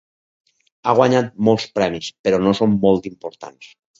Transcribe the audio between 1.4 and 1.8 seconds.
molts